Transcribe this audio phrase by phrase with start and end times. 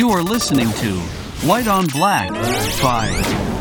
[0.00, 0.90] You are listening to
[1.48, 2.30] White on Black
[2.82, 3.06] by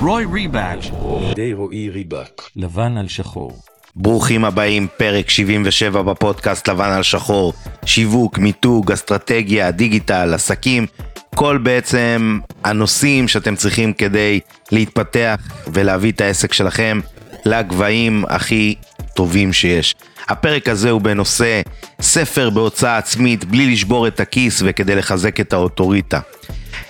[0.01, 0.93] Roy Rebatch.
[1.35, 2.41] די רועי ריבק.
[2.55, 3.59] לבן על שחור.
[3.95, 7.53] ברוכים הבאים, פרק 77 בפודקאסט לבן על שחור.
[7.85, 10.85] שיווק, מיתוג, אסטרטגיה, דיגיטל, עסקים,
[11.35, 14.39] כל בעצם הנושאים שאתם צריכים כדי
[14.71, 16.99] להתפתח ולהביא את העסק שלכם
[17.45, 18.75] לגבהים הכי
[19.15, 19.95] טובים שיש.
[20.29, 21.61] הפרק הזה הוא בנושא
[22.01, 26.19] ספר בהוצאה עצמית בלי לשבור את הכיס וכדי לחזק את האוטוריטה.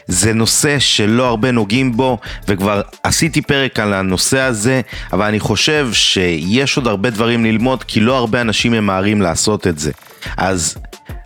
[0.08, 4.82] זה נושא שלא הרבה נוגעים בו, וכבר עשיתי פרק על הנושא הזה,
[5.14, 9.80] אבל אני חושב שיש עוד הרבה דברים ללמוד, כי לא הרבה אנשים ממהרים לעשות את
[9.80, 9.92] זה.
[10.38, 10.78] אז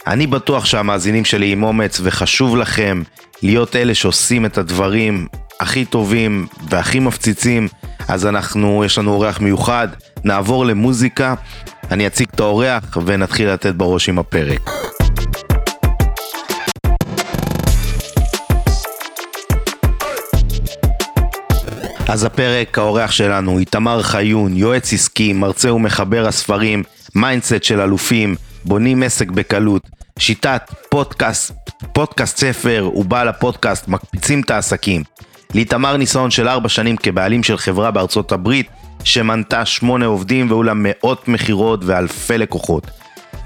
[0.08, 3.04] אני בטוח שהמאזינים שלי עם אומץ, וחשוב לכם
[3.44, 5.28] להיות אלה שעושים את הדברים
[5.60, 7.68] הכי טובים והכי מפציצים,
[8.08, 9.88] אז אנחנו, יש לנו אורח מיוחד,
[10.28, 11.34] נעבור למוזיקה,
[11.92, 14.70] אני אציג את האורח ונתחיל לתת בראש עם הפרק.
[22.08, 26.84] אז הפרק, האורח שלנו, איתמר חיון, יועץ עסקי, מרצה ומחבר הספרים,
[27.16, 29.82] mindset של אלופים, בונים עסק בקלות,
[30.20, 31.54] שיטת פודקאסט,
[31.94, 35.04] פודקאסט ספר ובעל הפודקאסט, מקפיצים את העסקים.
[35.56, 38.68] לאיתמר ניסיון של ארבע שנים כבעלים של חברה בארצות הברית,
[39.08, 42.88] שמנתה שמונה עובדים והיו לה מאות מכירות ואלפי לקוחות.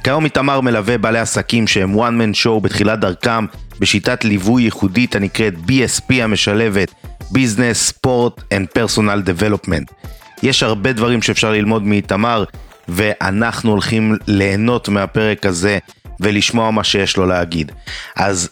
[0.04, 3.46] כיום איתמר מלווה בעלי עסקים שהם one man show בתחילת דרכם
[3.80, 10.08] בשיטת ליווי ייחודית הנקראת BSP המשלבת Business, Sport and Personal Development.
[10.44, 12.44] יש הרבה דברים שאפשר ללמוד מאיתמר
[12.88, 15.78] ואנחנו הולכים ליהנות מהפרק הזה
[16.20, 17.72] ולשמוע מה שיש לו להגיד.
[18.16, 18.50] אז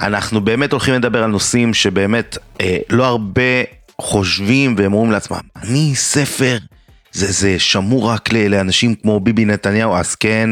[0.00, 3.62] אנחנו באמת הולכים לדבר על נושאים שבאמת אה, לא הרבה
[4.02, 6.56] חושבים והם אומרים לעצמם, אני ספר,
[7.12, 10.50] זה, זה שמור רק לאנשים כמו ביבי נתניהו, אז כן,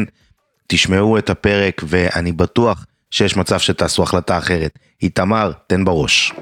[0.67, 4.79] תשמעו את הפרק ואני בטוח שיש מצב שתעשו החלטה אחרת.
[5.03, 6.33] איתמר, תן בראש.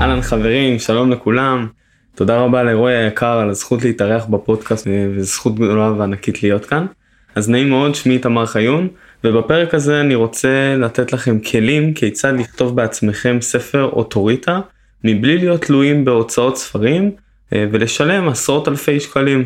[0.00, 1.68] אהלן חברים, שלום לכולם.
[2.14, 6.86] תודה רבה לרועי היקר על הזכות להתארח בפודקאסט וזו זכות גדולה וענקית להיות כאן.
[7.34, 8.88] אז נעים מאוד, שמי איתמר חיון,
[9.24, 14.60] ובפרק הזה אני רוצה לתת לכם כלים כיצד לכתוב בעצמכם ספר אוטוריטה
[15.04, 17.10] מבלי להיות תלויים בהוצאות ספרים
[17.52, 19.44] אה, ולשלם עשרות אלפי שקלים.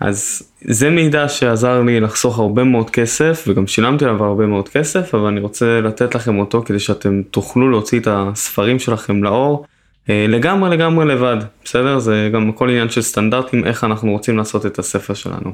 [0.00, 5.14] אז זה מידע שעזר לי לחסוך הרבה מאוד כסף וגם שילמתי עליו הרבה מאוד כסף
[5.14, 9.66] אבל אני רוצה לתת לכם אותו כדי שאתם תוכלו להוציא את הספרים שלכם לאור
[10.10, 14.66] אה, לגמרי לגמרי לבד בסדר זה גם הכל עניין של סטנדרטים איך אנחנו רוצים לעשות
[14.66, 15.52] את הספר שלנו.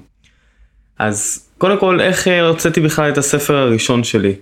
[0.98, 4.34] אז קודם כל איך אה, הוצאתי בכלל את הספר הראשון שלי.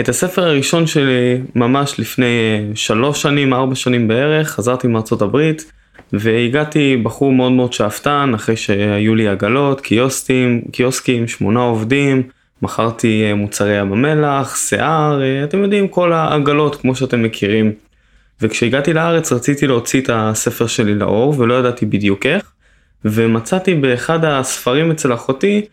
[0.00, 5.72] את הספר הראשון שלי ממש לפני אה, שלוש שנים ארבע שנים בערך חזרתי מארצות הברית.
[6.12, 12.22] והגעתי בחור מאוד מאוד שאפתן אחרי שהיו לי עגלות, קיוסטים, קיוסקים, שמונה עובדים,
[12.62, 17.72] מכרתי אה, מוצרי ים המלח, שיער, אה, אתם יודעים כל העגלות כמו שאתם מכירים.
[18.40, 22.52] וכשהגעתי לארץ רציתי להוציא את הספר שלי לאור ולא ידעתי בדיוק איך,
[23.04, 25.64] ומצאתי באחד הספרים אצל אחותי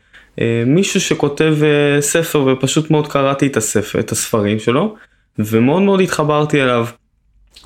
[0.65, 1.55] מישהו שכותב
[1.99, 4.95] ספר ופשוט מאוד קראתי את הספר, את הספרים שלו,
[5.39, 6.85] ומאוד מאוד התחברתי אליו.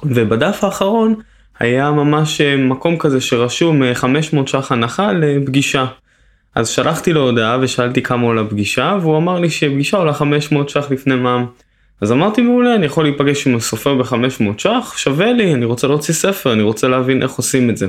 [0.03, 1.15] ובדף האחרון
[1.59, 5.85] היה ממש אה, מקום כזה שרשום 500 אה, ש"ח הנחה לפגישה.
[6.55, 10.91] אז שלחתי לו הודעה ושאלתי כמה עולה פגישה והוא אמר לי שפגישה עולה 500 ש"ח
[10.91, 11.45] לפני מע"מ.
[12.01, 16.13] אז אמרתי מעולה אני יכול להיפגש עם הסופר ב-500 ש"ח שווה לי אני רוצה להוציא
[16.13, 17.87] ספר אני רוצה להבין איך עושים את זה.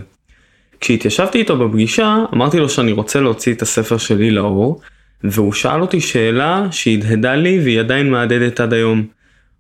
[0.81, 4.81] כשהתיישבתי איתו בפגישה אמרתי לו שאני רוצה להוציא את הספר שלי לאור
[5.25, 9.07] והוא שאל אותי שאלה שהדהדה לי והיא עדיין מהדהדת עד היום.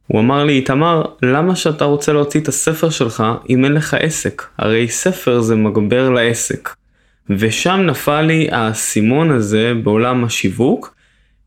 [0.06, 4.42] הוא אמר לי, איתמר, למה שאתה רוצה להוציא את הספר שלך אם אין לך עסק?
[4.58, 6.70] הרי ספר זה מגבר לעסק.
[7.30, 10.95] ושם נפל לי האסימון הזה בעולם השיווק,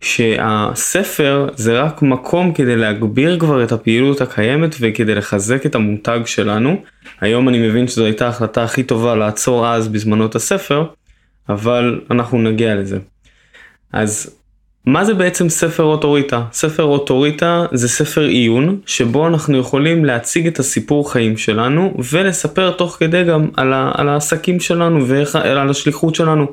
[0.01, 6.81] שהספר זה רק מקום כדי להגביר כבר את הפעילות הקיימת וכדי לחזק את המותג שלנו.
[7.21, 10.85] היום אני מבין שזו הייתה ההחלטה הכי טובה לעצור אז בזמנו את הספר,
[11.49, 12.99] אבל אנחנו נגיע לזה.
[13.93, 14.35] אז
[14.85, 16.43] מה זה בעצם ספר אוטוריטה?
[16.51, 22.97] ספר אוטוריטה זה ספר עיון שבו אנחנו יכולים להציג את הסיפור חיים שלנו ולספר תוך
[22.99, 26.47] כדי גם על, ה, על העסקים שלנו ועל השליחות שלנו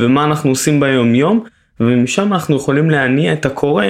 [0.00, 1.44] ומה אנחנו עושים ביום יום
[1.86, 3.86] ומשם אנחנו יכולים להניע את הקורא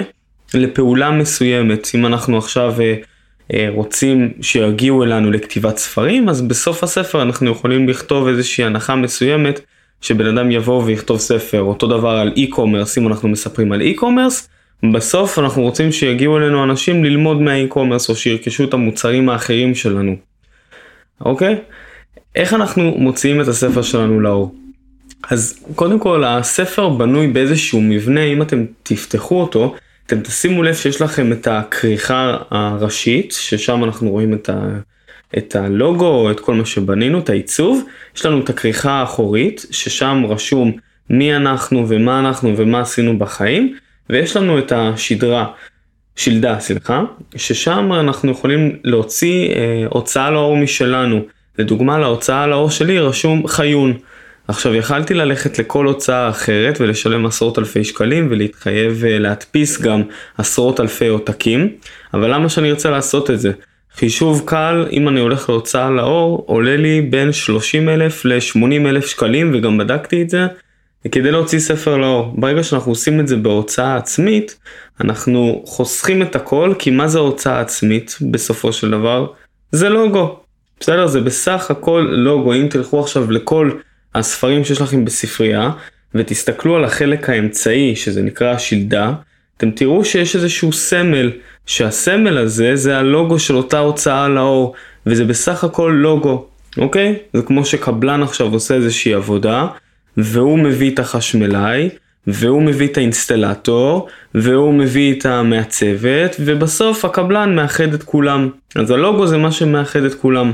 [0.54, 2.94] לפעולה מסוימת אם אנחנו עכשיו אה,
[3.52, 9.60] אה, רוצים שיגיעו אלינו לכתיבת ספרים אז בסוף הספר אנחנו יכולים לכתוב איזושהי הנחה מסוימת
[10.02, 14.48] שבן אדם יבוא ויכתוב ספר, אותו דבר על e-commerce, אם אנחנו מספרים על e-commerce,
[14.92, 20.16] בסוף אנחנו רוצים שיגיעו אלינו אנשים ללמוד מה-e-commerce או שירכשו את המוצרים האחרים שלנו.
[21.20, 21.56] אוקיי?
[22.34, 24.54] איך אנחנו מוציאים את הספר שלנו לאור?
[25.30, 29.74] אז קודם כל הספר בנוי באיזשהו מבנה, אם אתם תפתחו אותו,
[30.06, 34.68] אתם תשימו לב שיש לכם את הכריכה הראשית, ששם אנחנו רואים את, ה,
[35.38, 37.84] את הלוגו, את כל מה שבנינו, את העיצוב.
[38.16, 40.72] יש לנו את הכריכה האחורית, ששם רשום
[41.10, 43.76] מי אנחנו ומה אנחנו ומה עשינו בחיים,
[44.10, 45.46] ויש לנו את השדרה,
[46.16, 47.02] שלדה, סליחה,
[47.36, 51.20] ששם אנחנו יכולים להוציא אה, הוצאה לאור משלנו.
[51.58, 53.98] לדוגמה, להוצאה לאור שלי רשום חיון.
[54.48, 60.02] עכשיו יכלתי ללכת לכל הוצאה אחרת ולשלם עשרות אלפי שקלים ולהתחייב אה, להדפיס גם
[60.38, 61.68] עשרות אלפי עותקים,
[62.14, 63.52] אבל למה שאני ארצה לעשות את זה?
[63.96, 69.50] חישוב קל, אם אני הולך להוצאה לאור, עולה לי בין 30 אלף ל-80 אלף שקלים
[69.54, 70.46] וגם בדקתי את זה,
[71.12, 72.34] כדי להוציא ספר לאור.
[72.36, 74.58] ברגע שאנחנו עושים את זה בהוצאה עצמית,
[75.00, 79.26] אנחנו חוסכים את הכל, כי מה זה הוצאה עצמית בסופו של דבר?
[79.72, 80.38] זה לוגו.
[80.80, 81.06] בסדר?
[81.06, 82.54] זה בסך הכל לוגו.
[82.54, 83.70] אם תלכו עכשיו לכל
[84.14, 85.70] הספרים שיש לכם בספרייה,
[86.14, 89.12] ותסתכלו על החלק האמצעי, שזה נקרא השלדה,
[89.56, 91.32] אתם תראו שיש איזשהו סמל,
[91.66, 94.74] שהסמל הזה זה הלוגו של אותה הוצאה לאור,
[95.06, 96.46] וזה בסך הכל לוגו,
[96.78, 97.16] אוקיי?
[97.32, 99.66] זה כמו שקבלן עכשיו עושה איזושהי עבודה,
[100.16, 101.88] והוא מביא את החשמלאי,
[102.26, 108.48] והוא מביא את האינסטלטור, והוא מביא את המעצבת, ובסוף הקבלן מאחד את כולם.
[108.76, 110.52] אז הלוגו זה מה שמאחד את כולם.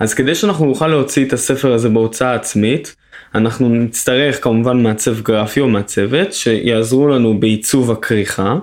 [0.00, 2.96] אז כדי שאנחנו נוכל להוציא את הספר הזה בהוצאה עצמית,
[3.34, 8.58] אנחנו נצטרך כמובן מעצב גרפי או מעצבת שיעזרו לנו בעיצוב הכריכה.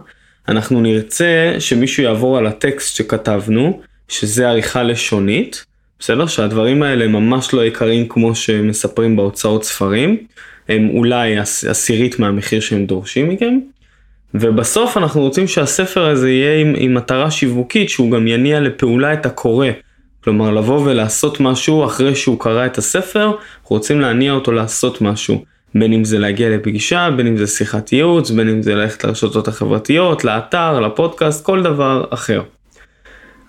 [0.47, 5.65] אנחנו נרצה שמישהו יעבור על הטקסט שכתבנו, שזה עריכה לשונית,
[5.99, 6.27] בסדר?
[6.27, 10.17] שהדברים האלה ממש לא יקרים כמו שמספרים בהוצאות ספרים,
[10.69, 11.37] הם אולי
[11.69, 13.59] עשירית מהמחיר שהם דורשים מכם.
[14.33, 19.25] ובסוף אנחנו רוצים שהספר הזה יהיה עם, עם מטרה שיווקית שהוא גם יניע לפעולה את
[19.25, 19.67] הקורא.
[20.23, 25.43] כלומר לבוא ולעשות משהו אחרי שהוא קרא את הספר, אנחנו רוצים להניע אותו לעשות משהו.
[25.75, 29.47] בין אם זה להגיע לפגישה, בין אם זה שיחת ייעוץ, בין אם זה ללכת לרשתות
[29.47, 32.41] החברתיות, לאתר, לפודקאסט, כל דבר אחר.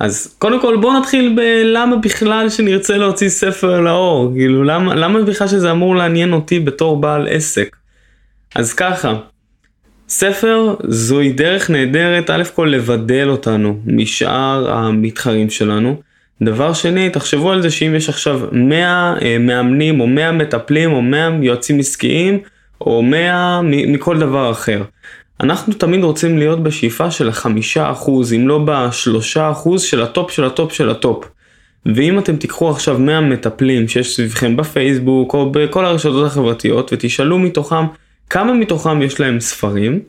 [0.01, 5.49] אז קודם כל בוא נתחיל בלמה בכלל שנרצה להוציא ספר לאור, כאילו למה, למה בכלל
[5.49, 7.77] שזה אמור לעניין אותי בתור בעל עסק.
[8.55, 9.15] אז ככה,
[10.09, 16.01] ספר זוהי דרך נהדרת א' כל לבדל אותנו משאר המתחרים שלנו.
[16.43, 21.03] דבר שני, תחשבו על זה שאם יש עכשיו 100 אה, מאמנים או 100 מטפלים או
[21.03, 22.39] 100 יועצים עסקיים
[22.81, 24.83] או 100 מכל דבר אחר.
[25.41, 30.45] אנחנו תמיד רוצים להיות בשאיפה של החמישה אחוז, אם לא בשלושה אחוז של הטופ של
[30.45, 31.25] הטופ של הטופ.
[31.87, 37.85] ואם אתם תיקחו עכשיו 100 מטפלים שיש סביבכם בפייסבוק או בכל הרשתות החברתיות ותשאלו מתוכם
[38.31, 40.01] כמה מתוכם יש להם ספרים,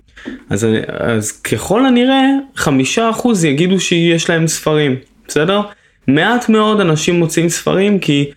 [0.50, 2.25] אז, אז ככל הנראה
[2.56, 4.95] חמישה אחוז יגידו שיש להם ספרים,
[5.27, 5.62] בסדר?
[6.07, 8.31] מעט מאוד אנשים מוצאים ספרים כי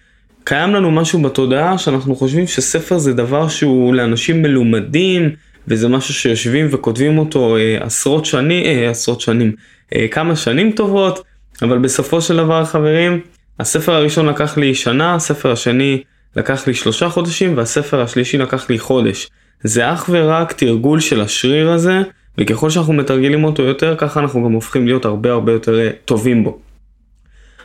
[0.44, 5.30] קיים לנו משהו בתודעה שאנחנו חושבים שספר זה דבר שהוא לאנשים מלומדים
[5.68, 9.52] וזה משהו שיושבים וכותבים אותו אה, עשרות שנים, אה, עשרות שנים,
[9.94, 11.24] אה, כמה שנים טובות,
[11.62, 13.20] אבל בסופו של דבר חברים,
[13.60, 16.02] הספר הראשון לקח לי שנה, הספר השני
[16.36, 19.28] לקח לי שלושה חודשים והספר השלישי לקח לי חודש.
[19.62, 22.02] זה אך ורק תרגול של השריר הזה,
[22.38, 26.44] וככל שאנחנו מתרגלים אותו יותר, ככה אנחנו גם הופכים להיות הרבה הרבה יותר אה, טובים
[26.44, 26.58] בו.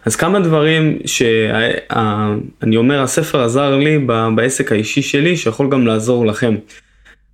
[0.06, 4.00] אז כמה דברים שאני אומר הספר עזר לי
[4.36, 6.56] בעסק האישי שלי שיכול גם לעזור לכם.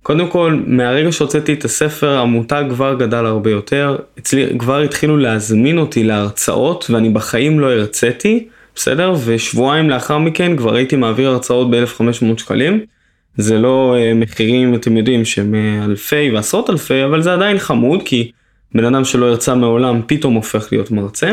[0.02, 5.78] קודם כל מהרגע שהוצאתי את הספר המותג כבר גדל הרבה יותר אצלי כבר התחילו להזמין
[5.78, 12.38] אותי להרצאות ואני בחיים לא הרציתי בסדר ושבועיים לאחר מכן כבר הייתי מעביר הרצאות ב-1500
[12.38, 12.80] שקלים.
[13.36, 18.00] זה לא uh, מחירים אתם יודעים שהם uh, אלפי ועשרות אלפי אבל זה עדיין חמוד
[18.04, 18.30] כי
[18.74, 21.32] בן אדם שלא הרצה מעולם פתאום הופך להיות מרצה.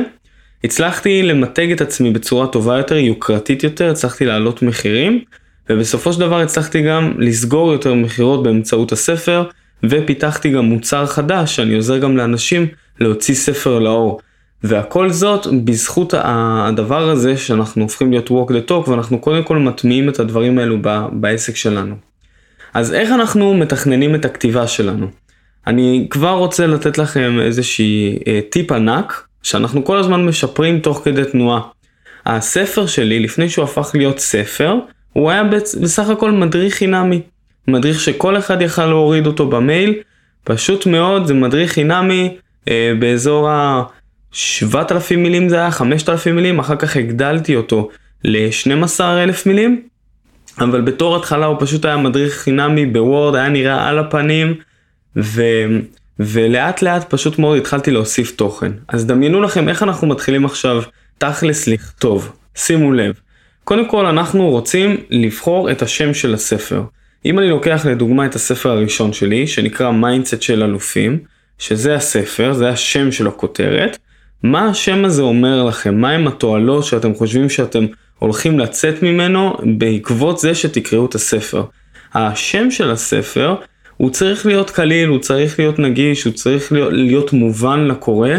[0.64, 5.22] הצלחתי למתג את עצמי בצורה טובה יותר, יוקרתית יותר, הצלחתי להעלות מחירים,
[5.70, 9.44] ובסופו של דבר הצלחתי גם לסגור יותר מכירות באמצעות הספר,
[9.84, 12.68] ופיתחתי גם מוצר חדש שאני עוזר גם לאנשים
[13.00, 14.20] להוציא ספר לאור.
[14.64, 20.10] והכל זאת בזכות הדבר הזה שאנחנו הופכים להיות walk the talk ואנחנו קודם כל מטמיעים
[20.10, 20.78] את הדברים האלו
[21.12, 21.96] בעסק שלנו.
[22.74, 25.08] אז איך אנחנו מתכננים את הכתיבה שלנו?
[25.68, 31.26] אני כבר רוצה לתת לכם איזושהי אה, טיפ ענק שאנחנו כל הזמן משפרים תוך כדי
[31.32, 31.62] תנועה.
[32.26, 34.76] הספר שלי, לפני שהוא הפך להיות ספר,
[35.14, 35.44] הוא היה
[35.82, 37.22] בסך הכל מדריך חינמי.
[37.68, 39.94] מדריך שכל אחד יכל להוריד אותו במייל,
[40.44, 42.38] פשוט מאוד, זה מדריך חינמי
[42.70, 47.90] אה, באזור ה-7,000 מילים זה היה, 5,000 מילים, אחר כך הגדלתי אותו
[48.24, 49.02] ל-12,000
[49.46, 49.82] מילים,
[50.60, 54.56] אבל בתור התחלה הוא פשוט היה מדריך חינמי בוורד, היה נראה על הפנים,
[55.18, 55.42] ו...
[56.20, 58.72] ולאט לאט פשוט מאוד התחלתי להוסיף תוכן.
[58.88, 60.82] אז דמיינו לכם איך אנחנו מתחילים עכשיו
[61.18, 62.32] תכלס לכתוב.
[62.56, 63.14] שימו לב.
[63.64, 66.84] קודם כל אנחנו רוצים לבחור את השם של הספר.
[67.26, 71.20] אם אני לוקח לדוגמה את הספר הראשון שלי, שנקרא mindset של אלופים,
[71.60, 73.98] שזה הספר, זה השם של הכותרת,
[74.44, 76.02] מה השם הזה אומר לכם?
[76.02, 77.86] מהם התועלות שאתם חושבים שאתם
[78.20, 81.64] הולכים לצאת ממנו בעקבות זה שתקראו את הספר?
[82.14, 83.56] השם של הספר
[83.98, 88.30] הוא צריך להיות קליל, הוא צריך להיות נגיש, הוא צריך להיות, להיות מובן לקורא,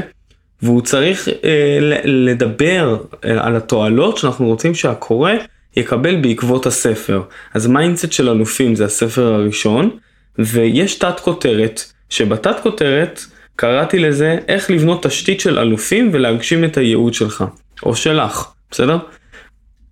[0.63, 5.33] והוא צריך אה, לדבר אה, על התועלות שאנחנו רוצים שהקורא
[5.77, 7.23] יקבל בעקבות הספר.
[7.55, 9.91] אז mindset של אלופים זה הספר הראשון,
[10.39, 13.21] ויש תת כותרת, שבתת כותרת
[13.57, 17.45] קראתי לזה איך לבנות תשתית של אלופים ולהגשים את הייעוד שלך,
[17.83, 18.99] או שלך, בסדר?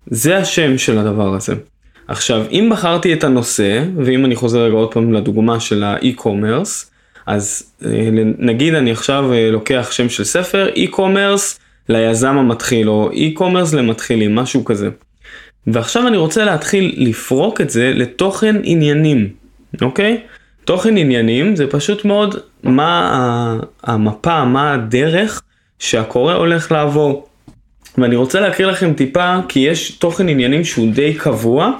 [0.05, 1.55] זה השם של הדבר הזה.
[2.07, 6.91] עכשיו, אם בחרתי את הנושא, ואם אני חוזר רגע עוד פעם לדוגמה של ה e-commerce,
[7.25, 11.59] אז אה, נגיד אני עכשיו אה, לוקח שם של ספר, e-commerce
[11.89, 14.89] ליזם המתחיל, או e-commerce למתחילים, משהו כזה.
[15.67, 19.29] ועכשיו אני רוצה להתחיל לפרוק את זה לתוכן עניינים,
[19.81, 20.21] אוקיי?
[20.65, 25.41] תוכן עניינים זה פשוט מאוד מה המפה, מה הדרך
[25.79, 27.27] שהקורא הולך לעבור.
[27.97, 31.71] ואני רוצה להקריא לכם טיפה, כי יש תוכן עניינים שהוא די קבוע,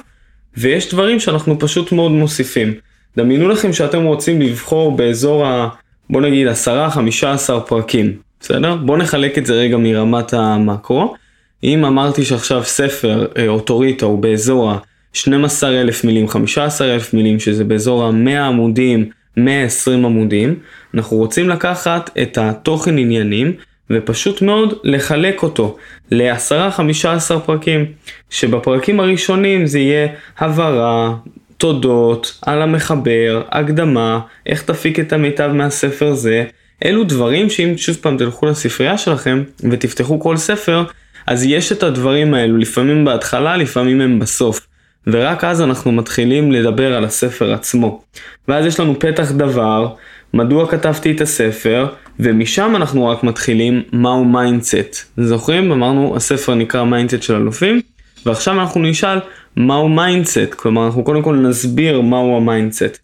[0.58, 2.74] ויש דברים שאנחנו פשוט מאוד מוסיפים.
[3.18, 5.70] דמיינו לכם שאתם רוצים לבחור באזור ה...
[6.10, 8.76] בוא נגיד 10-15 פרקים, בסדר?
[8.76, 11.16] בואו נחלק את זה רגע מרמת המקרו.
[11.64, 18.40] אם אמרתי שעכשיו ספר אה, אוטוריטה הוא באזור ה-12,000 מילים, 15,000 מילים, שזה באזור ה-100
[18.40, 20.56] עמודים, 120 עמודים,
[20.94, 23.54] אנחנו רוצים לקחת את התוכן עניינים
[23.90, 25.78] ופשוט מאוד לחלק אותו
[26.12, 27.86] ל-10-15 פרקים,
[28.30, 31.14] שבפרקים הראשונים זה יהיה הבהרה,
[31.58, 36.44] תודות, על המחבר, הקדמה, איך תפיק את המיטב מהספר זה,
[36.86, 40.84] אלו דברים שאם שוב פעם תלכו לספרייה שלכם ותפתחו כל ספר,
[41.28, 44.68] אז יש את הדברים האלו, לפעמים בהתחלה, לפעמים הם בסוף.
[45.08, 48.02] ורק אז אנחנו מתחילים לדבר על הספר עצמו.
[48.48, 49.88] ואז יש לנו פתח דבר,
[50.34, 51.88] מדוע כתבתי את הספר,
[52.20, 54.96] ומשם אנחנו רק מתחילים מהו mindset.
[55.18, 55.72] זוכרים?
[55.72, 57.82] אמרנו הספר נקרא mindset של אלופים,
[58.26, 59.20] ועכשיו אנחנו נשאל
[59.56, 63.00] מהו mindset, כלומר אנחנו קודם כל נסביר מהו ה mindset.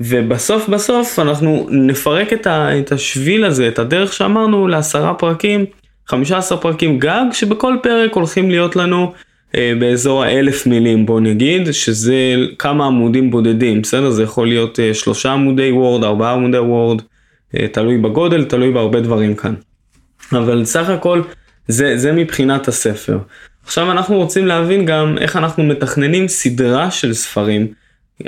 [0.00, 5.64] ובסוף בסוף אנחנו נפרק את, ה, את השביל הזה, את הדרך שאמרנו לעשרה פרקים,
[6.06, 9.12] 15 פרקים גג, שבכל פרק הולכים להיות לנו
[9.78, 14.10] באזור האלף מילים בוא נגיד, שזה כמה עמודים בודדים, בסדר?
[14.10, 17.02] זה יכול להיות אה, שלושה עמודי וורד, ארבעה עמודי וורד,
[17.56, 19.54] אה, תלוי בגודל, תלוי בהרבה דברים כאן.
[20.32, 21.22] אבל סך הכל
[21.68, 23.18] זה, זה מבחינת הספר.
[23.64, 27.66] עכשיו אנחנו רוצים להבין גם איך אנחנו מתכננים סדרה של ספרים.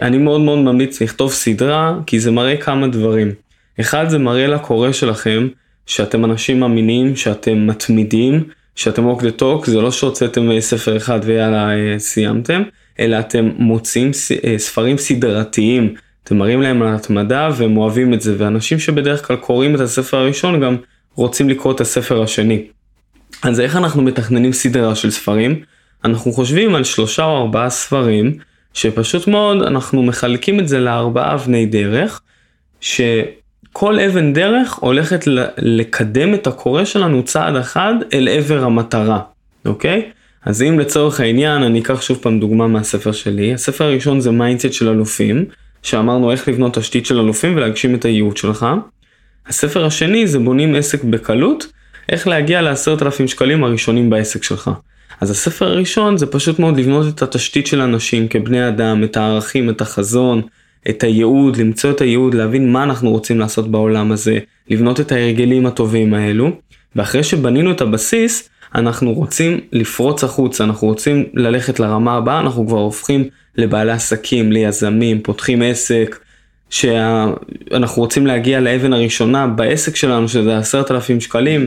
[0.02, 3.32] אני מאוד מאוד ממליץ לכתוב סדרה, כי זה מראה כמה דברים.
[3.80, 5.48] אחד, זה מראה לקורא שלכם
[5.86, 8.44] שאתם אנשים אמינים, שאתם מתמידים,
[8.76, 12.62] שאתם walk the talk, זה לא שהוצאתם ספר אחד ויאללה אה, סיימתם,
[13.00, 14.10] אלא אתם מוצאים
[14.44, 19.36] אה, ספרים סדרתיים, אתם מראים להם על התמדה והם אוהבים את זה, ואנשים שבדרך כלל
[19.36, 20.76] קוראים את הספר הראשון גם
[21.14, 22.66] רוצים לקרוא את הספר השני.
[23.42, 25.60] אז איך אנחנו מתכננים סדרה של ספרים?
[26.04, 28.38] אנחנו חושבים על שלושה או ארבעה ספרים,
[28.74, 32.20] שפשוט מאוד אנחנו מחלקים את זה לארבעה אבני דרך,
[33.76, 35.24] שכל אבן דרך הולכת
[35.58, 39.20] לקדם את הקורא שלנו צעד אחד אל עבר המטרה,
[39.66, 40.10] אוקיי?
[40.44, 44.72] אז אם לצורך העניין אני אקח שוב פעם דוגמה מהספר שלי, הספר הראשון זה mindset
[44.72, 45.44] של אלופים,
[45.82, 48.66] שאמרנו איך לבנות תשתית של אלופים ולהגשים את הייעוד שלך.
[49.46, 51.66] הספר השני זה בונים עסק בקלות,
[52.08, 54.70] איך להגיע לעשרת אלפים שקלים הראשונים בעסק שלך.
[55.20, 59.70] אז הספר הראשון זה פשוט מאוד לבנות את התשתית של אנשים כבני אדם, את הערכים,
[59.70, 60.42] את החזון,
[60.90, 64.38] את הייעוד, למצוא את הייעוד, להבין מה אנחנו רוצים לעשות בעולם הזה,
[64.70, 66.50] לבנות את ההרגלים הטובים האלו,
[66.96, 72.78] ואחרי שבנינו את הבסיס, אנחנו רוצים לפרוץ החוצה, אנחנו רוצים ללכת לרמה הבאה, אנחנו כבר
[72.78, 76.18] הופכים לבעלי עסקים, ליזמים, פותחים עסק,
[76.70, 81.66] שאנחנו רוצים להגיע לאבן הראשונה בעסק שלנו, שזה עשרת אלפים שקלים,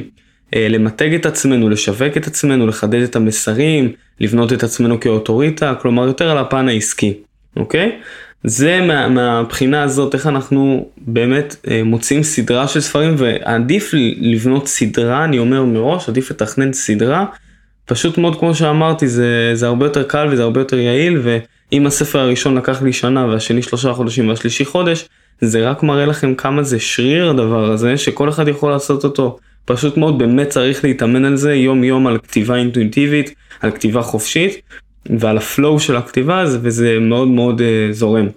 [0.56, 6.08] אה, למתג את עצמנו, לשווק את עצמנו, לחדד את המסרים, לבנות את עצמנו כאוטוריטה, כלומר
[6.08, 7.14] יותר על הפן העסקי,
[7.56, 8.00] אוקיי?
[8.44, 13.92] זה מה, מהבחינה הזאת, איך אנחנו באמת אה, מוצאים סדרה של ספרים, ועדיף
[14.22, 17.26] לבנות סדרה, אני אומר מראש, עדיף לתכנן סדרה.
[17.86, 22.20] פשוט מאוד כמו שאמרתי, זה, זה הרבה יותר קל וזה הרבה יותר יעיל, ואם הספר
[22.20, 25.10] הראשון לקח לי שנה והשני שלושה חודשים והשלישי חודש,
[25.42, 29.38] זה רק מראה לכם כמה זה שריר הדבר הזה, שכל אחד יכול לעשות אותו.
[29.66, 34.62] פשוט מאוד באמת צריך להתאמן על זה יום יום על כתיבה אינטואיטיבית, על כתיבה חופשית
[35.10, 38.28] ועל הפלואו של הכתיבה הזה וזה מאוד מאוד uh, זורם.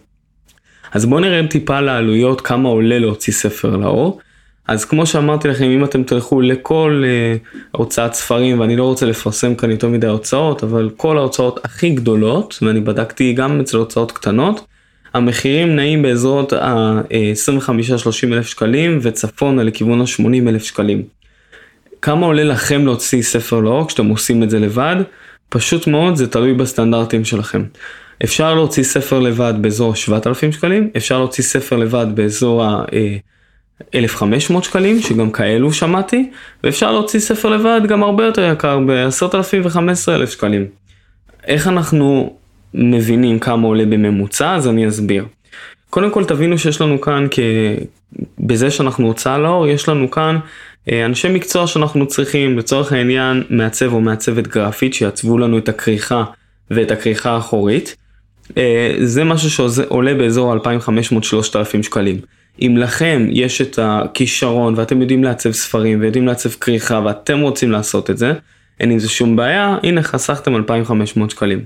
[0.92, 4.20] אז בואו נראה טיפה לעלויות כמה עולה להוציא ספר לאור.
[4.68, 9.54] אז כמו שאמרתי לכם אם אתם תלכו לכל uh, הוצאת ספרים ואני לא רוצה לפרסם
[9.54, 14.66] כאן יותר מדי הוצאות אבל כל ההוצאות הכי גדולות ואני בדקתי גם אצל הוצאות קטנות
[15.14, 21.02] המחירים נעים באזורות ה-25-30 אלף שקלים וצפונה לכיוון ה-80 אלף שקלים.
[22.02, 24.96] כמה עולה לכם להוציא ספר לאור כשאתם עושים את זה לבד?
[25.52, 27.62] פשוט מאוד, זה תלוי בסטנדרטים שלכם.
[28.24, 35.30] אפשר להוציא ספר לבד באזור 7,000 שקלים, אפשר להוציא ספר לבד באזור ה-1,500 שקלים, שגם
[35.30, 36.30] כאלו שמעתי,
[36.64, 40.66] ואפשר להוציא ספר לבד גם הרבה יותר יקר, ב-10,000 ו-15,000 שקלים.
[41.46, 42.36] איך אנחנו
[42.74, 45.24] מבינים כמה עולה בממוצע, אז אני אסביר.
[45.90, 47.38] קודם כל תבינו שיש לנו כאן, כ...
[48.38, 50.40] בזה שאנחנו הוצאה לאור, יש לנו כאן אה,
[50.88, 56.24] אנשי מקצוע שאנחנו צריכים, לצורך העניין מעצב או מעצבת גרפית שיעצבו לנו את הכריכה
[56.70, 57.96] ואת הכריכה האחורית.
[58.56, 62.20] אה, זה משהו שעולה באזור 2,500-3,000 שקלים.
[62.62, 68.10] אם לכם יש את הכישרון ואתם יודעים לעצב ספרים ויודעים לעצב כריכה ואתם רוצים לעשות
[68.10, 68.32] את זה,
[68.80, 71.60] אין עם זה שום בעיה, הנה חסכתם 2,500 שקלים.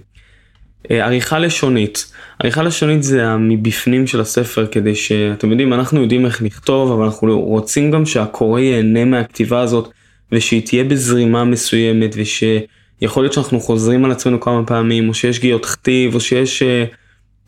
[0.90, 6.43] אה, עריכה לשונית, עריכה לשונית זה המבפנים של הספר כדי שאתם יודעים אנחנו יודעים איך
[6.43, 9.88] לכתוב אבל אנחנו רוצים גם שהקורא ייהנה מהכתיבה הזאת
[10.33, 15.66] ושהיא תהיה בזרימה מסוימת ושיכול להיות שאנחנו חוזרים על עצמנו כמה פעמים או שיש גיאות
[15.66, 16.85] כתיב או שיש אה,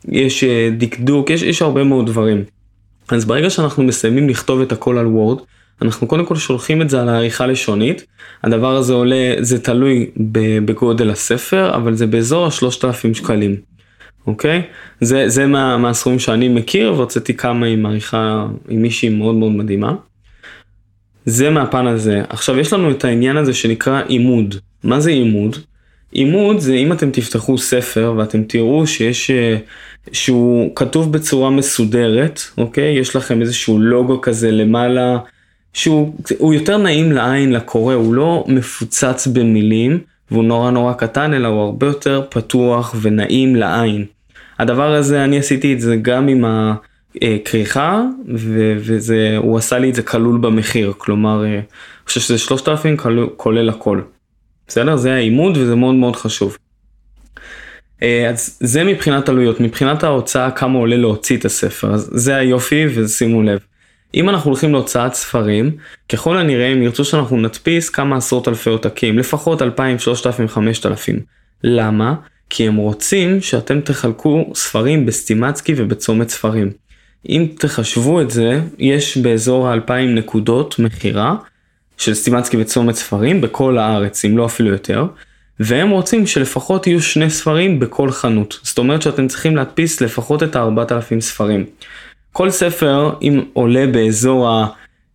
[0.07, 2.43] יש אה, דקדוק יש, יש הרבה מאוד דברים.
[3.09, 5.39] אז ברגע שאנחנו מסיימים לכתוב את הכל על וורד
[5.81, 8.05] אנחנו קודם כל שולחים את זה על העריכה לשונית.
[8.43, 10.09] הדבר הזה עולה, זה תלוי
[10.65, 13.55] בגודל הספר, אבל זה באזור ה-3,000 שקלים.
[14.27, 14.61] אוקיי?
[15.01, 19.95] זה, זה מה, מהסכומים שאני מכיר, והוצאתי כמה עם עריכה, עם מישהי מאוד מאוד מדהימה.
[21.25, 22.21] זה מהפן הזה.
[22.29, 24.55] עכשיו יש לנו את העניין הזה שנקרא עימוד.
[24.83, 25.57] מה זה עימוד?
[26.11, 29.57] עימוד זה אם אתם תפתחו ספר ואתם תראו שיש, אה,
[30.11, 32.99] שהוא כתוב בצורה מסודרת, אוקיי?
[32.99, 35.17] יש לכם איזשהו לוגו כזה למעלה.
[35.73, 39.99] שהוא יותר נעים לעין לקורא, הוא לא מפוצץ במילים
[40.31, 44.05] והוא נורא נורא קטן, אלא הוא הרבה יותר פתוח ונעים לעין.
[44.59, 46.45] הדבר הזה, אני עשיתי את זה גם עם
[47.21, 48.03] הכריכה,
[48.35, 51.61] והוא עשה לי את זה כלול במחיר, כלומר, אה, אני
[52.05, 52.97] חושב שזה 3,000
[53.37, 54.01] כולל הכל.
[54.67, 54.95] בסדר?
[54.95, 56.57] זה העימוד וזה מאוד מאוד חשוב.
[58.03, 62.85] אה, אז זה מבחינת עלויות, מבחינת ההוצאה כמה עולה להוציא את הספר, אז זה היופי
[62.95, 63.59] ושימו לב.
[64.13, 65.71] אם אנחנו הולכים להוצאת ספרים,
[66.09, 71.19] ככל הנראה הם ירצו שאנחנו נדפיס כמה עשרות אלפי עותקים, לפחות 2,000, 3,000, 5,000.
[71.63, 72.15] למה?
[72.49, 76.71] כי הם רוצים שאתם תחלקו ספרים בסטימצקי ובצומת ספרים.
[77.29, 81.35] אם תחשבו את זה, יש באזור ה-2,000 נקודות מכירה
[81.97, 85.05] של סטימצקי וצומת ספרים בכל הארץ, אם לא אפילו יותר,
[85.59, 88.59] והם רוצים שלפחות יהיו שני ספרים בכל חנות.
[88.63, 91.65] זאת אומרת שאתם צריכים להדפיס לפחות את ה-4,000 ספרים.
[92.33, 94.67] כל ספר אם עולה באזור ה...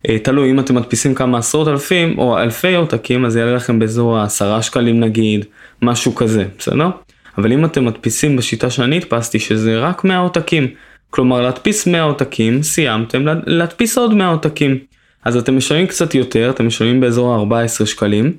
[0.09, 4.17] אה, תלוי אם אתם מדפיסים כמה עשרות אלפים או אלפי עותקים אז יעלה לכם באזור
[4.17, 5.45] העשרה שקלים נגיד,
[5.81, 6.89] משהו כזה, בסדר?
[7.37, 10.67] אבל אם אתם מדפיסים בשיטה שאני הדפסתי שזה רק 100 עותקים,
[11.09, 14.77] כלומר להדפיס 100 עותקים, סיימתם להדפיס עוד 100 עותקים.
[15.25, 18.33] אז אתם משלמים קצת יותר, אתם משלמים באזור ה-14 שקלים,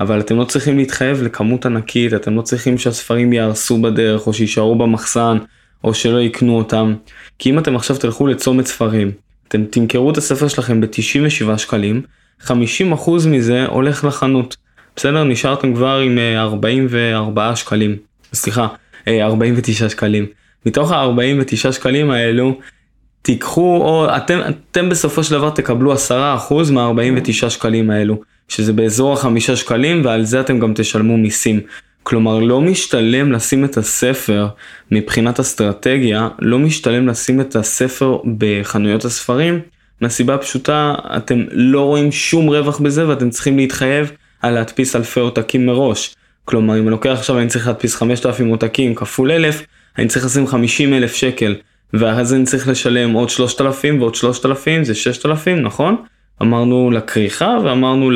[0.00, 4.74] אבל אתם לא צריכים להתחייב לכמות ענקית, אתם לא צריכים שהספרים יהרסו בדרך או שיישארו
[4.74, 5.38] במחסן
[5.84, 6.94] או שלא יקנו אותם.
[7.38, 9.10] כי אם אתם עכשיו תלכו לצומת ספרים,
[9.48, 12.02] אתם תמכרו את הספר שלכם ב-97 שקלים,
[12.42, 12.50] 50%
[13.26, 14.56] מזה הולך לחנות.
[14.96, 15.24] בסדר?
[15.24, 17.96] נשארתם כבר עם 44 אה, שקלים.
[18.34, 18.68] סליחה,
[19.08, 20.26] 49 אה, שקלים.
[20.66, 22.58] מתוך ה-49 שקלים האלו,
[23.22, 24.40] תיקחו, או אתם,
[24.70, 25.98] אתם בסופו של דבר תקבלו 10%
[26.72, 31.60] מה-49 שקלים האלו, שזה באזור ה-5 שקלים, ועל זה אתם גם תשלמו מיסים.
[32.02, 34.46] כלומר לא משתלם לשים את הספר
[34.90, 39.60] מבחינת אסטרטגיה, לא משתלם לשים את הספר בחנויות הספרים,
[40.00, 44.12] מהסיבה הפשוטה אתם לא רואים שום רווח בזה ואתם צריכים להתחייב
[44.42, 46.14] על להדפיס אלפי עותקים מראש.
[46.44, 49.62] כלומר אם אני לוקח עכשיו אני צריך להדפיס 5,000 עותקים כפול 1,000,
[49.98, 51.54] אני צריך לשים 50 אלף שקל,
[51.92, 55.96] ואז אני צריך לשלם עוד 3,000 ועוד 3,000 זה 6,000 נכון?
[56.42, 58.10] אמרנו לכריכה ואמרנו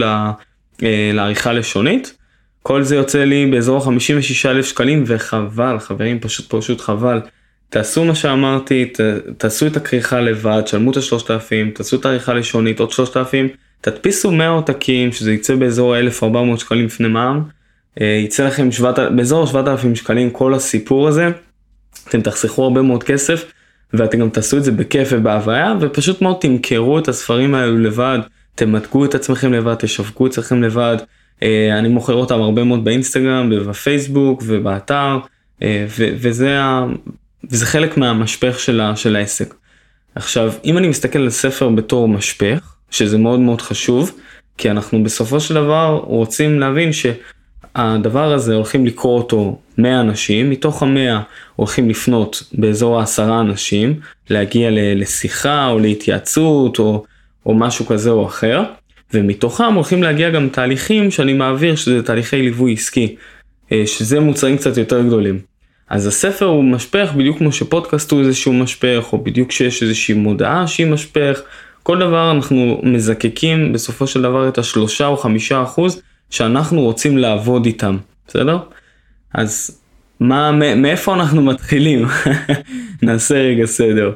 [0.83, 2.16] אה, לעריכה לשונית.
[2.67, 7.21] כל זה יוצא לי באזור 56 אלף שקלים וחבל חברים פשוט פשוט חבל.
[7.69, 9.01] תעשו מה שאמרתי ת,
[9.39, 13.49] תעשו את הכריכה לבד שלמו את השלושת אלפים תעשו את העריכה לשונית עוד שלושת אלפים
[13.81, 17.43] תדפיסו 100 עותקים שזה יצא באזור 1400 שקלים לפני מע"מ.
[18.01, 21.29] אה, יצא לכם 7, באזור 7,000 שקלים כל הסיפור הזה.
[22.09, 23.45] אתם תחסכו הרבה מאוד כסף
[23.93, 28.19] ואתם גם תעשו את זה בכיף ובהוויה ופשוט מאוד תמכרו את הספרים האלו לבד
[28.55, 30.97] תמתגו את עצמכם לבד תשווקו את עצמכם לבד.
[31.43, 35.19] אה, אני מוכר אותם הרבה מאוד באינסטגרם ובפייסבוק ובאתר
[35.63, 36.59] אה, וזה.
[37.51, 38.81] וזה חלק מהמשפך של.
[38.95, 39.55] של העסק.
[40.15, 44.13] עכשיו אם אני מסתכל על ספר בתור משפך שזה מאוד מאוד חשוב
[44.59, 46.91] כי אנחנו בסופו של דבר רוצים להבין
[47.75, 51.21] הדבר הזה הולכים לקרוא אותו 100 אנשים, מתוך המאה
[51.57, 57.05] הולכים לפנות באזור העשרה אנשים, להגיע לשיחה או להתייעצות או,
[57.47, 58.63] או משהו כזה או אחר,
[59.15, 63.17] ומתוכם הולכים להגיע גם תהליכים שאני מעביר שזה תהליכי ליווי עסקי,
[63.73, 65.39] אה, שזה מוצרים קצת יותר גדולים.
[65.89, 70.67] אז הספר הוא משפך בדיוק כמו שפודקאסט הוא איזשהו משפך, או בדיוק שיש איזושהי מודעה
[70.67, 71.41] שהיא משפך,
[71.83, 77.67] כל דבר אנחנו מזקקים בסופו של דבר את השלושה או חמישה אחוז שאנחנו רוצים לעבוד
[77.67, 77.97] איתם,
[78.29, 78.59] בסדר?
[79.35, 79.81] אז
[80.21, 82.07] מה, מאיפה אנחנו מתחילים?
[83.03, 84.13] נעשה רגע סדר.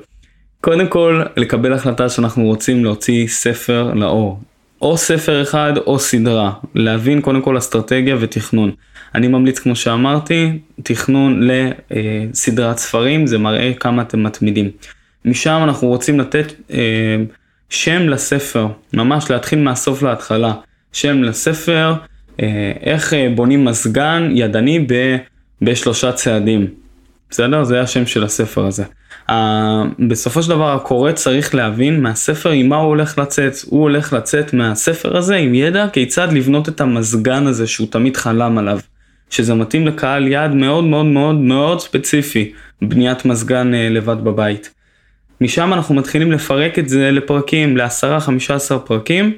[0.60, 4.40] קודם כל, לקבל החלטה שאנחנו רוצים להוציא ספר לאור.
[4.82, 6.52] או ספר אחד או סדרה.
[6.74, 8.70] להבין קודם כל אסטרטגיה ותכנון.
[9.14, 11.48] אני ממליץ, כמו שאמרתי, תכנון
[11.90, 14.70] לסדרת ספרים, זה מראה כמה אתם מתמידים.
[15.24, 17.16] משם אנחנו רוצים לתת אה,
[17.68, 20.52] שם לספר, ממש להתחיל מהסוף להתחלה.
[20.92, 21.94] שם לספר,
[22.42, 25.16] אה, איך אה, בונים מזגן ידני ב,
[25.62, 26.66] בשלושה צעדים.
[27.30, 27.64] בסדר?
[27.64, 28.84] זה השם של הספר הזה.
[29.28, 29.32] Uh,
[30.08, 33.52] בסופו של דבר הקורא צריך להבין מהספר עם מה הוא הולך לצאת.
[33.66, 38.58] הוא הולך לצאת מהספר הזה עם ידע כיצד לבנות את המזגן הזה שהוא תמיד חלם
[38.58, 38.78] עליו.
[39.30, 42.52] שזה מתאים לקהל יעד מאוד מאוד מאוד מאוד ספציפי,
[42.82, 44.70] בניית מזגן uh, לבד בבית.
[45.40, 49.32] משם אנחנו מתחילים לפרק את זה לפרקים, לעשרה, חמישה עשר פרקים.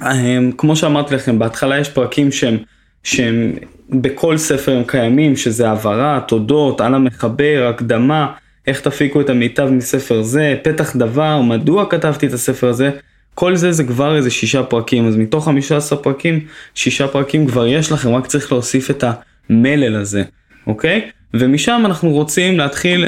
[0.00, 2.56] הם, כמו שאמרתי לכם, בהתחלה יש פרקים שהם,
[3.02, 3.52] שהם
[3.90, 8.32] בכל ספר הם קיימים, שזה העברה, תודות, על המחבר, הקדמה,
[8.66, 12.90] איך תפיקו את המיטב מספר זה, פתח דבר, מדוע כתבתי את הספר הזה,
[13.34, 16.40] כל זה זה כבר איזה שישה פרקים, אז מתוך חמישה עשר פרקים,
[16.74, 19.04] שישה פרקים כבר יש לכם, רק צריך להוסיף את
[19.50, 20.22] המלל הזה,
[20.66, 21.10] אוקיי?
[21.34, 23.06] ומשם אנחנו רוצים להתחיל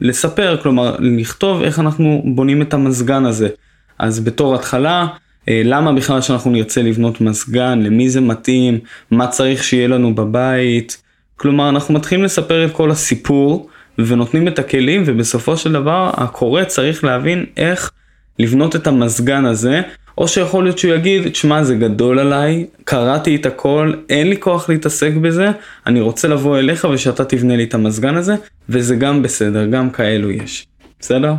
[0.00, 3.48] לספר, כלומר לכתוב איך אנחנו בונים את המזגן הזה.
[3.98, 5.06] אז בתור התחלה,
[5.48, 8.78] אה, למה בכלל שאנחנו נרצה לבנות מזגן, למי זה מתאים,
[9.10, 11.02] מה צריך שיהיה לנו בבית.
[11.36, 17.04] כלומר, אנחנו מתחילים לספר את כל הסיפור ונותנים את הכלים ובסופו של דבר הקורא צריך
[17.04, 17.90] להבין איך
[18.38, 19.82] לבנות את המזגן הזה,
[20.18, 24.68] או שיכול להיות שהוא יגיד, תשמע זה גדול עליי, קראתי את הכל, אין לי כוח
[24.68, 25.50] להתעסק בזה,
[25.86, 28.34] אני רוצה לבוא אליך ושאתה תבנה לי את המזגן הזה,
[28.68, 30.66] וזה גם בסדר, גם כאלו יש.
[31.00, 31.34] בסדר?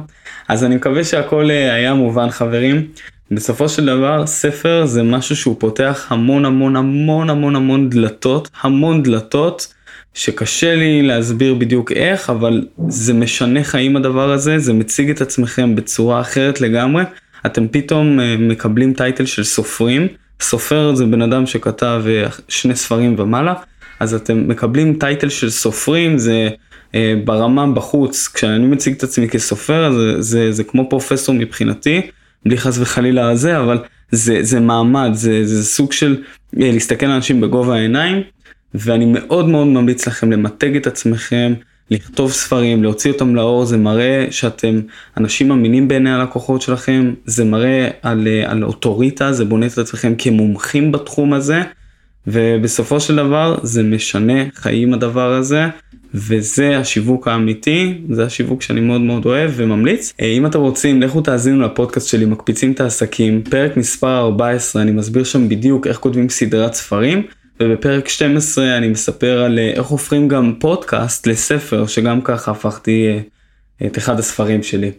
[0.47, 2.87] אז אני מקווה שהכל אה, היה מובן חברים.
[3.31, 9.03] בסופו של דבר ספר זה משהו שהוא פותח המון המון המון המון המון דלתות, המון
[9.03, 9.73] דלתות
[10.13, 15.75] שקשה לי להסביר בדיוק איך, אבל זה משנה חיים הדבר הזה, זה מציג את עצמכם
[15.75, 17.03] בצורה אחרת לגמרי.
[17.45, 20.07] אתם פתאום אה, מקבלים טייטל של סופרים,
[20.41, 23.53] סופר זה בן אדם שכתב אה, שני ספרים ומעלה,
[23.99, 26.49] אז אתם מקבלים טייטל של סופרים, זה
[26.95, 32.01] אה, ברמה בחוץ, כשאני מציג את עצמי כסופר, זה, זה, זה כמו פרופסור מבחינתי,
[32.45, 33.77] בלי חס וחלילה זה, אבל
[34.11, 36.17] זה, זה מעמד, זה, זה סוג של
[36.53, 38.21] להסתכל על אנשים בגובה העיניים,
[38.73, 41.53] ואני מאוד מאוד ממליץ לכם למתג את עצמכם,
[41.91, 44.79] לכתוב ספרים, להוציא אותם לאור, זה מראה שאתם
[45.17, 50.91] אנשים אמינים בעיני הלקוחות שלכם, זה מראה על, על אוטוריטה, זה בונה את עצמכם כמומחים
[50.91, 51.61] בתחום הזה,
[52.27, 55.65] ובסופו של דבר זה משנה חיים הדבר הזה.
[56.13, 60.13] וזה השיווק האמיתי, זה השיווק שאני מאוד מאוד אוהב וממליץ.
[60.21, 64.91] אה, אם אתם רוצים, לכו תאזינו לפודקאסט שלי, מקפיצים את העסקים, פרק מספר 14, אני
[64.91, 67.23] מסביר שם בדיוק איך כותבים סדרת ספרים,
[67.61, 73.87] ובפרק 12 אני מספר על אה, איך הופכים גם פודקאסט לספר, שגם ככה הפכתי אה,
[73.87, 74.91] את אחד הספרים שלי.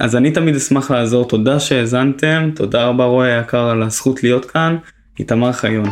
[0.00, 4.76] אז אני תמיד אשמח לעזור, תודה שהאזנתם, תודה רבה רועי היקר על הזכות להיות כאן,
[5.18, 5.90] איתמר חיון.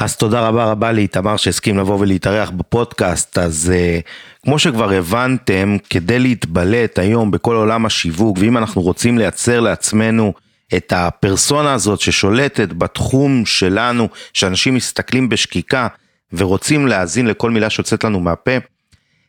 [0.00, 4.02] אז תודה רבה רבה לאיתמר שהסכים לבוא ולהתארח בפודקאסט, אז uh,
[4.44, 10.32] כמו שכבר הבנתם, כדי להתבלט היום בכל עולם השיווק, ואם אנחנו רוצים לייצר לעצמנו
[10.76, 15.88] את הפרסונה הזאת ששולטת בתחום שלנו, שאנשים מסתכלים בשקיקה
[16.32, 18.52] ורוצים להאזין לכל מילה שיוצאת לנו מהפה,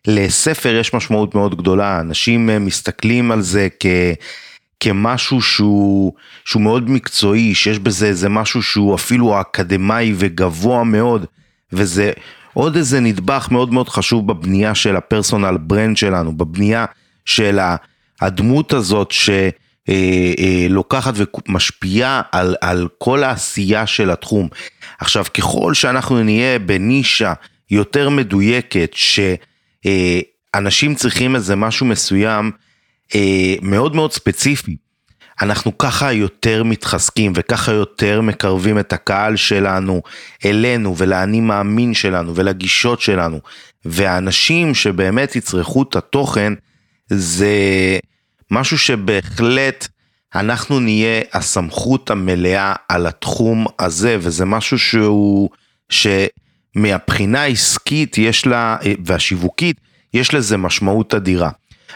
[0.08, 3.86] לספר יש משמעות מאוד גדולה, אנשים אה, מסתכלים על זה כ...
[4.80, 6.14] כמשהו שהוא,
[6.46, 11.26] שהוא מאוד מקצועי, שיש בזה איזה משהו שהוא אפילו אקדמאי וגבוה מאוד,
[11.74, 12.12] וזה
[12.54, 16.86] עוד איזה נדבך מאוד מאוד חשוב בבנייה של הפרסונל ברנד שלנו, בבנייה
[17.26, 17.60] של
[18.22, 20.68] הדמות הזאת שלוקחת אה, אה,
[21.48, 24.48] ומשפיעה על, על כל העשייה של התחום.
[25.00, 27.34] עכשיו, ככל שאנחנו נהיה בנישה
[27.72, 28.96] יותר מדויקת,
[30.54, 32.52] שאנשים צריכים איזה משהו מסוים,
[33.16, 34.78] אה, מאוד מאוד ספציפי.
[35.42, 40.02] אנחנו ככה יותר מתחזקים וככה יותר מקרבים את הקהל שלנו
[40.46, 43.40] אלינו ולאני מאמין שלנו ולגישות שלנו.
[43.86, 46.54] והאנשים שבאמת יצרכו את התוכן
[47.10, 47.58] זה
[48.52, 49.88] משהו שבהחלט
[50.36, 55.50] אנחנו נהיה הסמכות המלאה על התחום הזה וזה משהו שהוא
[55.90, 59.78] שמהבחינה העסקית יש לה, והשיווקית,
[60.14, 61.50] יש לזה משמעות אדירה.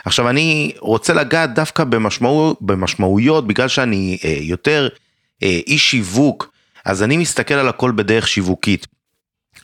[0.05, 4.87] עכשיו אני רוצה לגעת דווקא במשמעו, במשמעויות, בגלל שאני אה, יותר
[5.43, 6.51] אה, איש שיווק,
[6.85, 8.87] אז אני מסתכל על הכל בדרך שיווקית.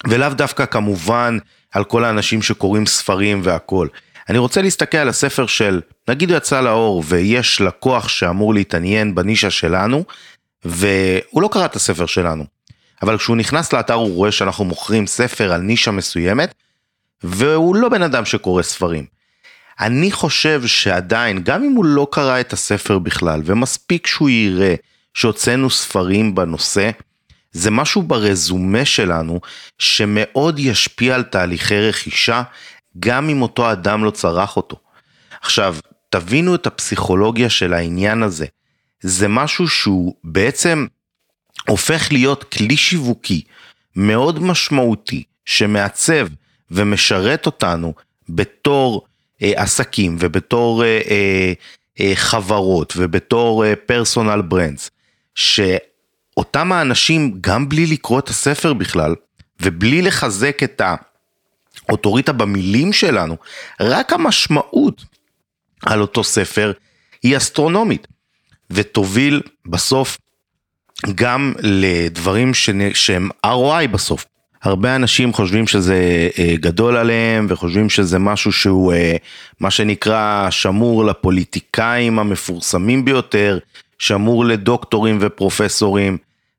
[0.07, 1.37] ולאו דווקא כמובן
[1.71, 3.87] על כל האנשים שקוראים ספרים והכל.
[4.29, 9.49] אני רוצה להסתכל על הספר של, נגיד הוא יצא לאור ויש לקוח שאמור להתעניין בנישה
[9.49, 10.03] שלנו,
[10.65, 12.45] והוא לא קרא את הספר שלנו.
[13.01, 16.53] אבל כשהוא נכנס לאתר הוא רואה שאנחנו מוכרים ספר על נישה מסוימת,
[17.23, 19.05] והוא לא בן אדם שקורא ספרים.
[19.79, 24.75] אני חושב שעדיין, גם אם הוא לא קרא את הספר בכלל, ומספיק שהוא יראה
[25.13, 26.89] שהוצאנו ספרים בנושא,
[27.51, 29.39] זה משהו ברזומה שלנו
[29.79, 32.43] שמאוד ישפיע על תהליכי רכישה,
[32.99, 34.77] גם אם אותו אדם לא צרך אותו.
[35.41, 35.75] עכשיו,
[36.09, 38.45] תבינו את הפסיכולוגיה של העניין הזה.
[39.01, 40.85] זה משהו שהוא בעצם
[41.67, 43.43] הופך להיות כלי שיווקי
[43.95, 46.27] מאוד משמעותי, שמעצב
[46.71, 47.93] ומשרת אותנו
[48.29, 49.05] בתור
[49.41, 51.53] אה, עסקים ובתור אה, אה,
[51.99, 54.91] אה, חברות ובתור פרסונל אה, ברנדס,
[55.35, 59.15] שאותם האנשים, גם בלי לקרוא את הספר בכלל,
[59.61, 60.81] ובלי לחזק את
[61.89, 63.37] האוטוריטה במילים שלנו,
[63.79, 65.03] רק המשמעות
[65.85, 66.71] על אותו ספר
[67.23, 68.07] היא אסטרונומית,
[68.69, 70.17] ותוביל בסוף
[71.15, 72.51] גם לדברים
[72.93, 74.25] שהם ROI בסוף.
[74.63, 79.15] הרבה אנשים חושבים שזה אה, גדול עליהם וחושבים שזה משהו שהוא אה,
[79.59, 83.59] מה שנקרא שמור לפוליטיקאים המפורסמים ביותר,
[83.99, 86.17] שמור לדוקטורים ופרופסורים,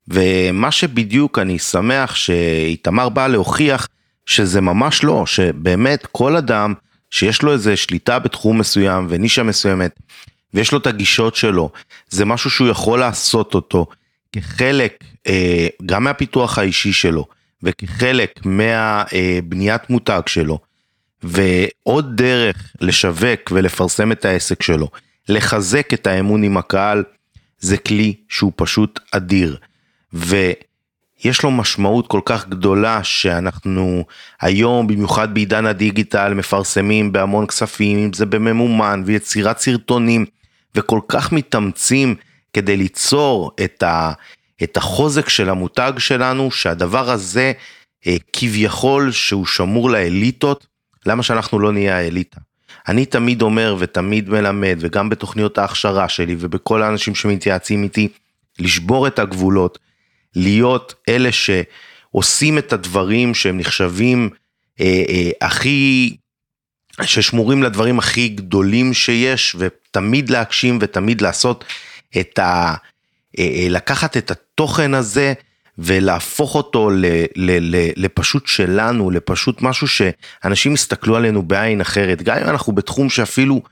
[0.09, 3.89] ומה שבדיוק אני שמח שאיתמר בא להוכיח
[4.27, 6.75] שזה ממש לא, שבאמת כל אדם
[7.11, 10.01] שיש לו איזה שליטה בתחום מסוים ונישה מסוימת,
[10.55, 11.71] ויש לו את הגישות שלו,
[12.09, 13.87] זה משהו שהוא יכול לעשות אותו
[14.33, 17.27] כחלק אה, גם מהפיתוח האישי שלו.
[17.63, 20.59] וכחלק מהבניית מותג שלו,
[21.23, 24.89] ועוד דרך לשווק ולפרסם את העסק שלו,
[25.29, 27.05] לחזק את האמון עם הקהל,
[27.59, 29.57] זה כלי שהוא פשוט אדיר.
[31.25, 34.05] ויש לו משמעות כל כך גדולה שאנחנו
[34.41, 40.27] היום, במיוחד בעידן הדיגיטל, מפרסמים בהמון כספים, אם זה בממומן ויצירת סרטונים,
[40.75, 42.15] וכל כך מתאמצים
[42.53, 44.13] כדי ליצור את, ה,
[44.63, 47.53] את החוזק של המותג שלנו, שהדבר הזה
[48.07, 50.67] אה, כביכול שהוא שמור לאליטות,
[51.07, 52.41] למה שאנחנו לא נהיה האליטה?
[52.89, 58.09] אני תמיד אומר ותמיד מלמד, וגם בתוכניות ההכשרה שלי ובכל האנשים שמתייעצים איתי,
[58.59, 59.79] לשבור את הגבולות,
[60.37, 64.31] להיות אלה שעושים את הדברים שהם נחשבים
[64.81, 66.17] אה, אה, הכי,
[67.03, 71.65] ששמורים לדברים הכי גדולים שיש, ותמיד להגשים ותמיד לעשות
[72.21, 72.75] את ה...
[73.39, 75.33] אה, אה, לקחת את התוכן הזה
[75.79, 77.05] ולהפוך אותו ל,
[77.37, 83.11] ל, ל, לפשוט שלנו, לפשוט משהו שאנשים יסתכלו עלינו בעין אחרת, גם אם אנחנו בתחום
[83.11, 83.63] שאפילו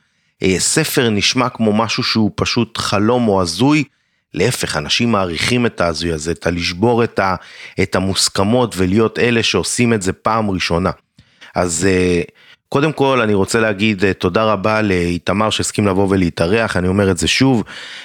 [0.43, 3.85] אה, ספר נשמע כמו משהו שהוא פשוט חלום או הזוי,
[4.35, 7.35] להפך, אנשים מעריכים את ההזוי הזה, את הלשבור את, ה,
[7.83, 10.91] את המוסכמות ולהיות אלה שעושים את זה פעם ראשונה.
[11.55, 12.23] אז אה,
[12.69, 17.19] קודם כל אני רוצה להגיד אה, תודה רבה לאיתמר שהסכים לבוא ולהתארח, אני אומר את
[17.19, 17.65] זה שוב,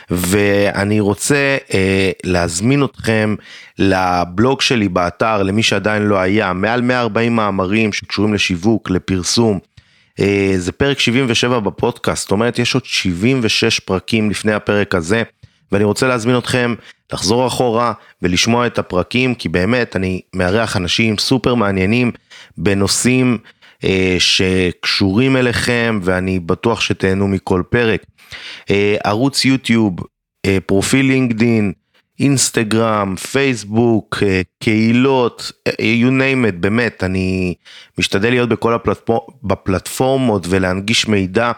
[0.09, 3.35] ואני רוצה אה, להזמין אתכם
[3.79, 9.59] לבלוג שלי באתר, למי שעדיין לא היה, מעל 140 מאמרים שקשורים לשיווק, לפרסום.
[10.57, 15.23] זה פרק 77 בפודקאסט, זאת אומרת יש עוד 76 פרקים לפני הפרק הזה,
[15.71, 16.75] ואני רוצה להזמין אתכם
[17.13, 22.11] לחזור אחורה ולשמוע את הפרקים, כי באמת אני מארח אנשים סופר מעניינים
[22.57, 23.37] בנושאים
[23.83, 28.03] אה, שקשורים אליכם ואני בטוח שתהנו מכל פרק.
[28.69, 29.95] אה, ערוץ יוטיוב,
[30.45, 31.73] אה, פרופיל לינקדין,
[32.19, 34.23] אינסטגרם, פייסבוק,
[34.59, 37.53] קהילות, you name it, באמת, אני
[37.97, 38.77] משתדל להיות בכל
[39.49, 41.51] הפלטפורמות ולהנגיש מידע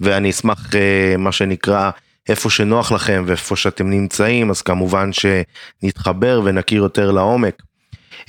[0.00, 0.70] ואני אשמח,
[1.18, 1.90] מה שנקרא,
[2.28, 7.62] איפה שנוח לכם ואיפה שאתם נמצאים, אז כמובן שנתחבר ונכיר יותר לעומק.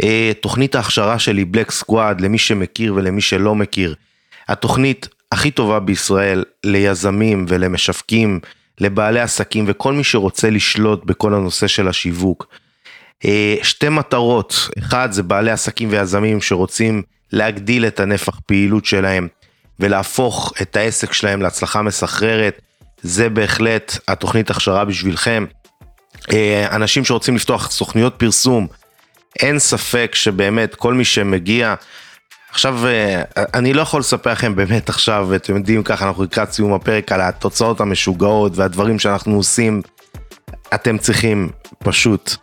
[0.03, 3.95] אה, תוכנית ההכשרה שלי, בלק סקוואד, למי שמכיר ולמי שלא מכיר,
[4.47, 8.39] התוכנית הכי טובה בישראל ליזמים ולמשווקים,
[8.79, 12.47] לבעלי עסקים וכל מי שרוצה לשלוט בכל הנושא של השיווק.
[13.25, 19.27] אה, שתי מטרות, אחד זה בעלי עסקים ויזמים שרוצים להגדיל את הנפח פעילות שלהם
[19.79, 22.62] ולהפוך את העסק שלהם להצלחה מסחררת,
[23.01, 25.45] זה בהחלט התוכנית הכשרה בשבילכם.
[26.34, 28.67] אה, אנשים שרוצים לפתוח סוכניות פרסום,
[29.39, 31.75] אין ספק שבאמת כל מי שמגיע,
[32.49, 36.73] עכשיו אה, אני לא יכול לספר לכם באמת עכשיו, אתם יודעים ככה אנחנו לקראת סיום
[36.73, 39.81] הפרק על התוצאות המשוגעות והדברים שאנחנו עושים,
[40.73, 42.36] אתם צריכים פשוט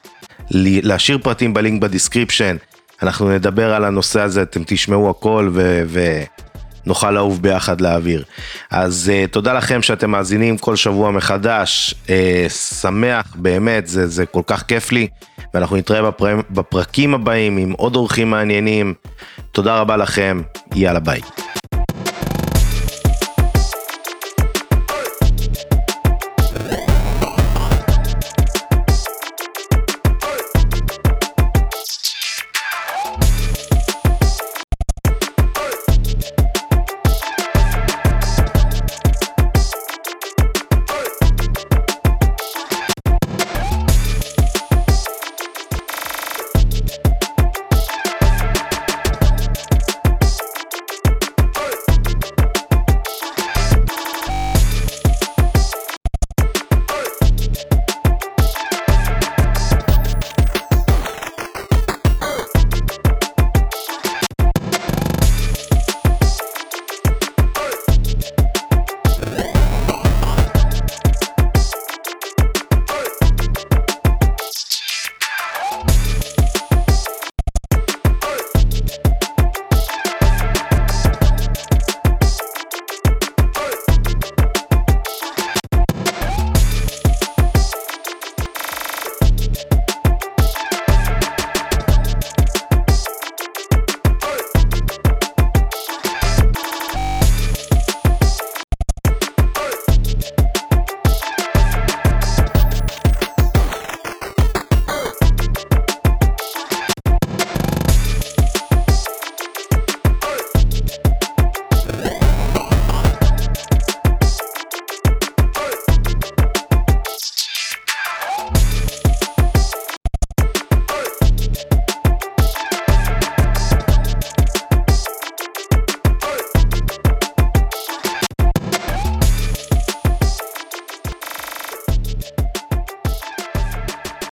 [0.51, 2.57] להשאיר פרטים בלינק ב description.
[3.03, 5.85] אנחנו נדבר על הנושא הזה, אתם תשמעו הכל ו...
[6.87, 8.25] ונוכל לעוף ביחד לאוויר.
[8.71, 12.09] אז אה, תודה לכם שאתם מאזינים כל שבוע מחדש, אה,
[12.49, 15.09] שמח באמת, זה, זה כל כך כיף לי,
[15.55, 16.41] ואנחנו נתראה בפר...
[16.51, 18.95] בפרקים הבאים עם עוד אורחים מעניינים.
[19.53, 20.43] תודה רבה לכם,
[20.75, 21.21] יאללה ביי.